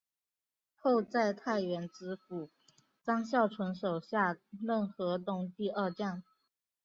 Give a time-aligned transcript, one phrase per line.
[0.77, 2.49] 后在太原知府
[3.03, 6.23] 张孝纯手下任河东第二将。